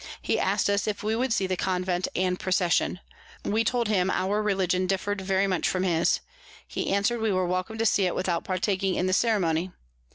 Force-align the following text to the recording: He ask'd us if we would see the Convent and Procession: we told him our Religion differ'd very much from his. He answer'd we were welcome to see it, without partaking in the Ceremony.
He 0.19 0.39
ask'd 0.39 0.67
us 0.67 0.87
if 0.87 1.03
we 1.03 1.15
would 1.15 1.31
see 1.31 1.45
the 1.45 1.55
Convent 1.55 2.07
and 2.15 2.39
Procession: 2.39 3.01
we 3.45 3.63
told 3.63 3.87
him 3.87 4.09
our 4.09 4.41
Religion 4.41 4.87
differ'd 4.87 5.21
very 5.21 5.45
much 5.45 5.69
from 5.69 5.83
his. 5.83 6.21
He 6.67 6.91
answer'd 6.91 7.21
we 7.21 7.31
were 7.31 7.45
welcome 7.45 7.77
to 7.77 7.85
see 7.85 8.07
it, 8.07 8.15
without 8.15 8.43
partaking 8.43 8.95
in 8.95 9.05
the 9.05 9.13
Ceremony. 9.13 9.69